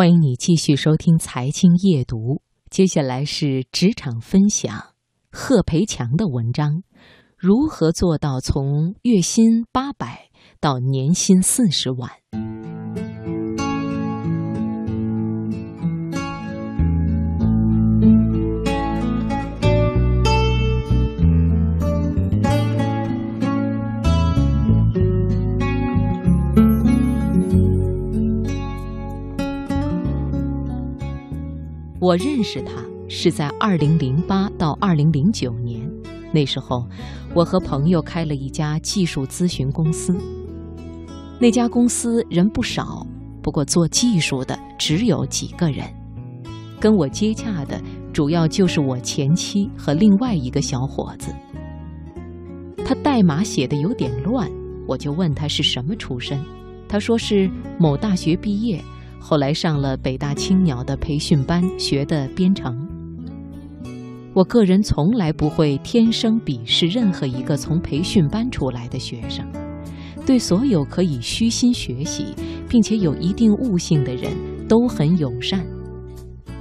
[0.00, 2.16] 欢迎你继续收听《财经夜读》，
[2.70, 4.94] 接下来是职场分享，
[5.30, 6.82] 贺培强的文章：
[7.36, 12.10] 如何做到从月薪八百到年薪四十万？
[32.10, 35.88] 我认识他是在二零零八到二零零九年，
[36.34, 36.84] 那时候
[37.36, 40.18] 我和朋友开了一家技术咨询公司。
[41.38, 43.06] 那家公司人不少，
[43.40, 45.86] 不过做技术的只有几个人。
[46.80, 47.80] 跟我接洽的
[48.12, 51.32] 主要就是我前妻和另外一个小伙子。
[52.84, 54.50] 他代码写的有点乱，
[54.84, 56.44] 我就问他是什么出身，
[56.88, 58.82] 他说是某大学毕业。
[59.20, 62.74] 后来上了北大青鸟的培训班，学的编程。
[64.32, 69.44] 我个人从来不会天生鄙视任何一个从培训班出来的学生，
[70.24, 72.34] 对所有可以虚心学习
[72.68, 74.32] 并且有一定悟性的人
[74.66, 75.64] 都很友善。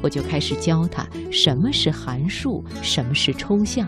[0.01, 3.87] 我就开始教他什么是函数，什么是抽象，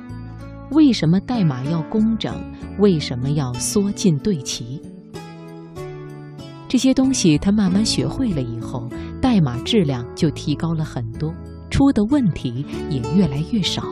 [0.72, 2.34] 为什么代码要工整，
[2.80, 4.82] 为什么要缩进对齐。
[6.72, 8.88] 这些东西他慢慢学会了以后，
[9.22, 11.34] 代码质量就提高了很多，
[11.70, 13.84] 出的问题也越来越少。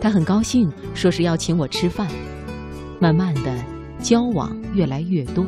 [0.00, 2.08] 他很高兴，说是要请我吃饭。
[2.98, 3.54] 慢慢的，
[4.00, 5.44] 交往越来越多，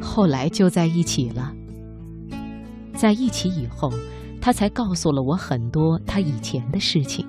[0.00, 1.52] 后来就在一起了。
[2.94, 3.92] 在一起以后，
[4.40, 7.26] 他才告诉了我很多他以前的事情。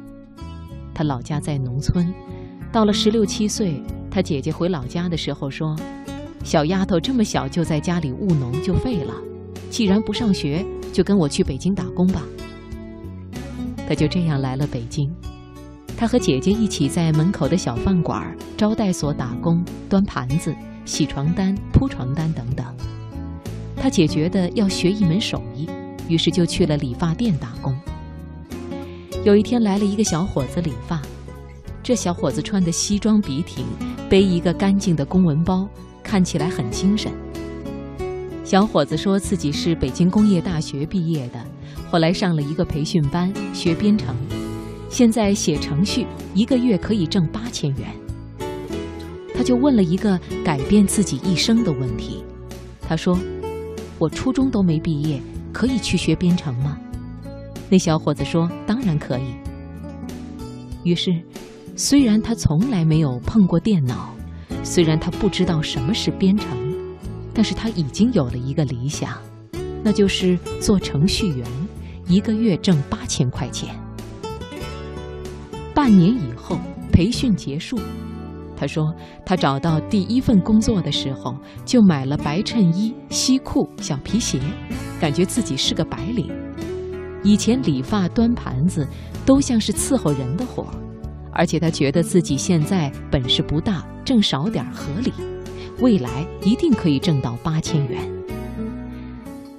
[0.94, 2.14] 他老家在农村，
[2.72, 5.76] 到了十六七岁，他姐姐回老家的时候说。
[6.46, 9.16] 小丫头这么小就在家里务农就废了，
[9.72, 12.22] 既然不上学，就跟我去北京打工吧。
[13.88, 15.12] 他就这样来了北京，
[15.98, 18.24] 他和姐姐一起在门口的小饭馆、
[18.56, 20.56] 招待所打工，端盘子、
[20.86, 22.64] 洗床单、铺床单等等。
[23.76, 25.68] 他姐觉得要学一门手艺，
[26.08, 27.76] 于是就去了理发店打工。
[29.24, 31.02] 有一天来了一个小伙子理发，
[31.82, 33.66] 这小伙子穿的西装笔挺，
[34.08, 35.68] 背一个干净的公文包。
[36.06, 37.12] 看起来很精神。
[38.44, 41.44] 小伙子说自己是北京工业大学毕业的，
[41.90, 44.16] 后来上了一个培训班学编程，
[44.88, 46.06] 现在写程序
[46.36, 47.90] 一个月可以挣八千元。
[49.34, 52.24] 他就问了一个改变自己一生的问题，
[52.88, 53.18] 他说
[53.98, 55.20] ：“我初中都没毕业，
[55.52, 56.78] 可以去学编程吗？”
[57.68, 59.34] 那小伙子说：“当然可以。”
[60.86, 61.20] 于是，
[61.76, 64.14] 虽然他从来没有碰过电脑。
[64.66, 66.50] 虽然他不知道什么是编程，
[67.34, 69.12] 但是他已经有了一个理想，
[69.84, 71.48] 那就是做程序员，
[72.08, 73.76] 一个月挣八千块钱。
[75.74, 76.58] 半年以后，
[76.92, 77.80] 培训结束，
[78.58, 78.92] 他说
[79.24, 84.42] 他找到第一份工作的时候，就买了白衬衣、西裤、小皮鞋，
[85.00, 86.28] 感觉自己是个白领。
[87.24, 88.88] 以前理发、端盘子
[89.26, 90.85] 都像是伺候人的活儿。
[91.36, 95.12] 而且他觉得自己现在本事不大，挣少点合理，
[95.80, 98.02] 未来一定可以挣到八千元。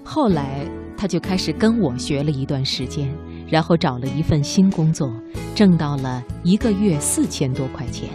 [0.03, 0.67] 后来
[0.97, 3.15] 他就开始跟我学了一段时间，
[3.47, 5.13] 然后找了一份新工作，
[5.55, 8.09] 挣到了一个月四千多块钱。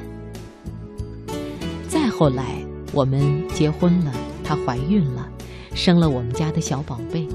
[1.88, 2.44] 再后来
[2.92, 4.12] 我们结婚了，
[4.44, 5.30] 她怀孕了，
[5.76, 7.28] 生了我们家的小宝贝。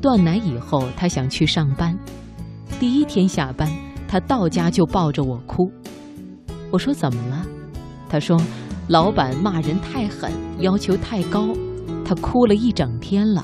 [0.00, 1.96] 断奶以后，她想去上班，
[2.80, 3.70] 第一天下班。
[4.12, 5.72] 他到家就抱着我哭，
[6.70, 7.46] 我说怎么了？
[8.10, 8.38] 他说
[8.88, 11.48] 老板骂人太狠，要求太高，
[12.04, 13.42] 他哭了一整天了。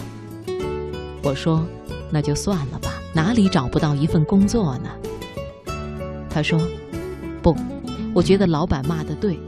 [1.24, 1.66] 我说
[2.12, 4.90] 那就算了吧，哪里找不到一份工作呢？
[6.28, 6.60] 他说
[7.40, 7.56] 不，
[8.12, 9.40] 我觉得老板骂的对，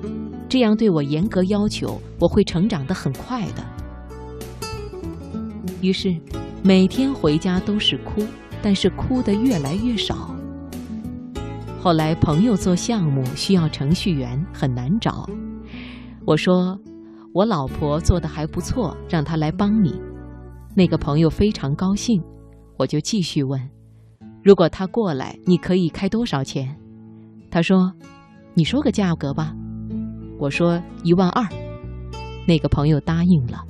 [0.48, 3.62] 这样对我严格要求，我会成长得很快的。
[5.82, 6.16] 于是
[6.62, 8.24] 每天回家都是哭，
[8.62, 10.34] 但是哭得越来越少。
[11.82, 15.26] 后来朋友做项目需要程序员，很难找。
[16.26, 16.78] 我说
[17.32, 19.98] 我老婆做的还不错，让她来帮你。
[20.74, 22.22] 那个朋友非常高兴，
[22.76, 23.58] 我就继续问：
[24.44, 26.76] 如果她过来，你可以开多少钱？
[27.50, 27.90] 他说：
[28.52, 29.56] 你说个价格吧。
[30.38, 31.42] 我说一万二。
[32.46, 33.64] 那个朋友答应了。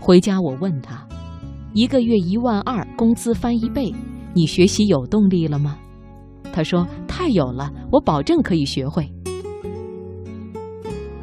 [0.00, 1.06] 回家我问他：
[1.74, 3.94] 一个月一万二，工资翻一倍，
[4.34, 5.78] 你学习有动力了吗？
[6.58, 9.08] 他说：“太有了，我保证可以学会。”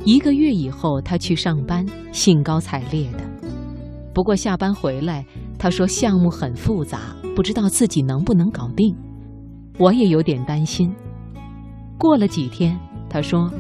[0.06, 3.20] 一个月以后，他去上班，兴高采烈的。
[4.14, 5.26] 不过下班回来，
[5.60, 8.96] 他说项目很复杂，不知道自己能不能搞定。
[9.78, 10.90] 我也有点担心。
[11.98, 12.80] 过了几天，
[13.10, 13.52] 他说：“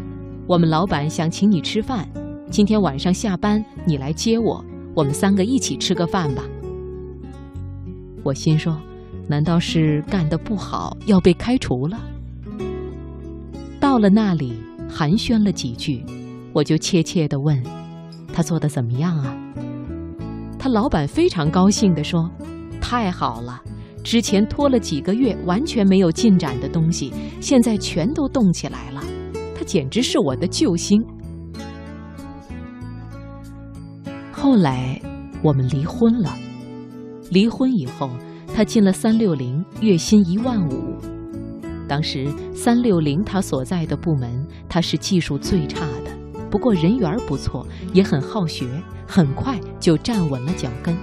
[0.47, 2.07] 我们老板想请你吃饭，
[2.49, 4.63] 今天晚上下班你来接我，
[4.95, 6.41] 我们三个一起吃个饭吧。”
[8.23, 8.79] 我心说
[9.27, 11.99] ：“难道是干得不好要被开除了？”
[13.79, 14.53] 到了那里
[14.89, 16.03] 寒暄了几句，
[16.53, 17.61] 我就怯怯地问
[18.33, 19.37] ：“他做的怎么样啊？”
[20.57, 22.29] 他老板非常高兴地说
[22.81, 23.61] ：“太好了，
[24.03, 29.03] 之前拖了几个月完全没有进展的东西，现在全都动起来了。
[29.55, 30.99] 他简直是我的救星。”
[34.31, 34.99] 后来
[35.43, 36.35] 我们离婚了。
[37.31, 38.09] 离婚以后，
[38.55, 40.95] 他进了三六零，月薪一万五。
[41.89, 46.39] 当时三六零他所在的部门，他是技术最差的。
[46.49, 48.65] 不过人缘不错，也很好学，
[49.05, 50.95] 很快就站稳了脚跟。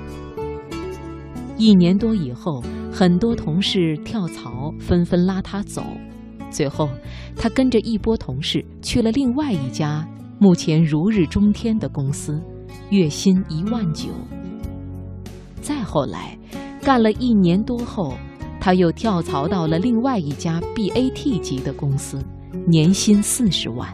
[1.59, 5.85] 一年多以后，很多同事跳槽，纷纷拉他走。
[6.51, 6.89] 最后，
[7.37, 10.09] 他跟着一波同事去了另外一家
[10.39, 12.41] 目前如日中天的公司，
[12.89, 14.09] 月薪一万九。
[15.61, 16.37] 再后来，
[16.83, 18.19] 干了一年多后，
[18.61, 22.21] 他又跳槽到了另外一家 BAT 级的公司，
[22.67, 23.89] 年薪四十万。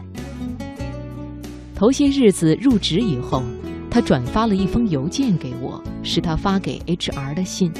[1.75, 3.43] 头些日子入职以后，
[3.91, 7.71] 他转发了一封邮件给我，是他发给 HR 的信，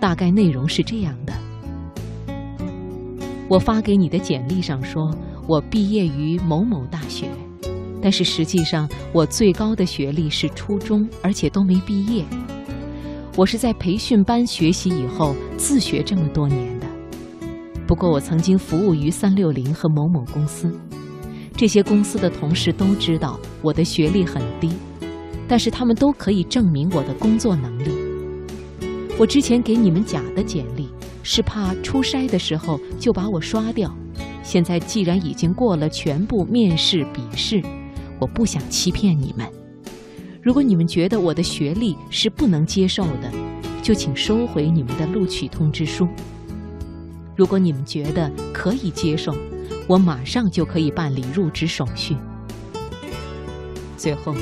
[0.00, 1.32] 大概内容是这样的：
[3.48, 5.14] 我发给你的简历上说
[5.46, 7.28] 我毕业于某某大学，
[8.02, 12.24] 但是实际上我最高的学历是初中，而且都没毕业。
[13.38, 16.86] 我是在培训班学习以后自学这么多年的。
[17.86, 20.76] 不过我曾经服务于三六零和某某公司。
[21.56, 24.72] 这些公司的同事都知道我的学历很低，
[25.46, 27.92] 但是他们都可以证明我的工作能力。
[29.16, 30.88] 我之前给你们假的简历，
[31.22, 33.88] 是怕出筛的时候就把我刷掉。
[34.42, 37.62] 现在既然已经过了全部面试笔试，
[38.18, 39.46] 我不想欺骗你们。
[40.48, 43.30] 如果你们觉得我的学历是不能接受的，
[43.82, 46.08] 就请收回你们的录取通知书。
[47.36, 49.36] 如果你们觉得可以接受，
[49.86, 52.16] 我马上就可以办理入职手续。
[53.98, 54.34] 最后，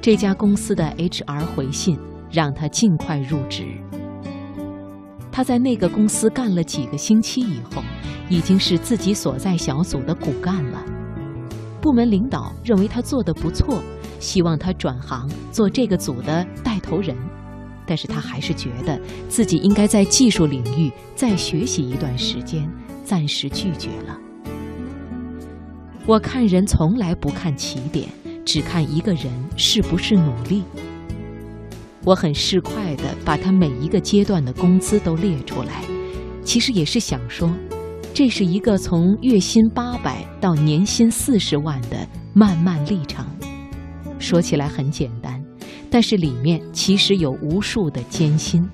[0.00, 1.98] 这家公司的 HR 回信
[2.30, 3.66] 让他尽快入职。
[5.30, 7.82] 他在那个公司干了几个星期以后，
[8.30, 10.82] 已经是自己所在小组的骨干了。
[11.82, 13.82] 部门领导认为他做得不错，
[14.20, 17.16] 希望他转行做这个组的带头人，
[17.86, 22.70] 但是他还是觉得自己应该在技术领域再学习一段时间，
[23.04, 24.16] 暂时拒绝了。
[26.06, 28.08] 我看人从来不看起点，
[28.44, 30.62] 只看一个人是不是努力。
[32.04, 35.82] 我很市侩地把他每一个阶段的工资都列出来，
[36.42, 37.50] 其实也是想说，
[38.14, 43.24] 这是一个从月薪八百到年薪四十万的漫漫历程。
[44.20, 45.42] 说起来很简单，
[45.90, 48.64] 但是里面其实有无数的艰辛。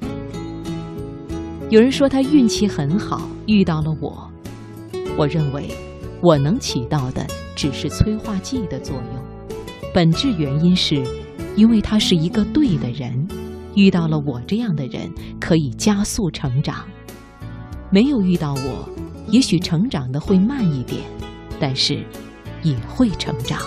[1.70, 4.30] 有人说他运气很好，遇到了我。
[5.16, 5.70] 我认为。
[6.22, 9.62] 我能起到的只是催化剂的作用，
[9.92, 11.04] 本质原因是，
[11.54, 13.28] 因为他是一个对的人，
[13.74, 16.86] 遇到了我这样的人可以加速成长。
[17.90, 18.88] 没有遇到我，
[19.28, 21.02] 也许成长的会慢一点，
[21.60, 22.02] 但是
[22.62, 23.60] 也会成长。